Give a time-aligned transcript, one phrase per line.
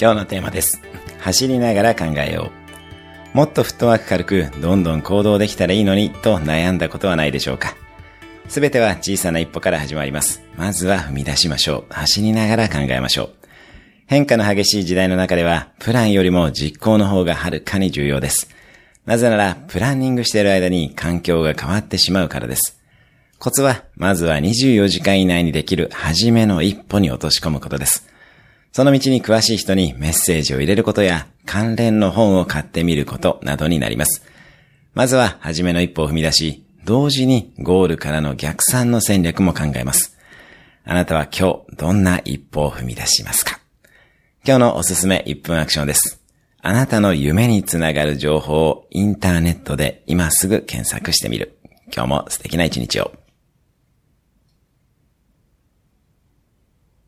[0.00, 0.80] 今日のテーマです。
[1.18, 2.52] 走りながら考えよ
[3.34, 3.36] う。
[3.36, 7.76] もっとフットワーク軽く、どんどん行動できたらいいのに、と悩んだことはないでしょうか。
[8.48, 10.42] すべては小さな一歩から始まります。
[10.56, 11.92] まずは踏み出しましょう。
[11.92, 13.30] 走りながら考えましょう。
[14.06, 18.48] 変化の激しい時代の中では、プランよりも実行の方がはるかに重要です。
[19.04, 22.80] なぜなら、プランニングしている間に環境が変わってしまうからです。
[23.38, 28.08] コツは、まずは24時間以内にできる初めの一歩に落とし込むことです。
[28.72, 34.24] その道に詳しい人にメッセージを入れることや、関連の本を買ってみることなどになります。
[34.94, 40.16] まずは、初めの一歩を踏み出し、同時にゴールからの逆算の戦略も考えます。
[40.84, 43.60] あなたは今日、どんな一歩を踏み出しますか？
[44.46, 46.20] 今日のおすすめ1分アクションです。
[46.62, 51.58] あなたの夢につながる情報をインターネットで今すぐ検索してみる。
[51.92, 53.12] 今日も素敵な一日を。